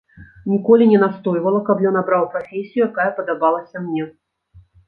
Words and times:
Ніколі 0.51 0.87
не 0.93 1.01
настойвала, 1.03 1.59
каб 1.69 1.83
ён 1.91 2.01
абраў 2.03 2.23
прафесію, 2.33 2.81
якая 2.89 3.09
падабалася 3.21 3.77
мне. 3.87 4.03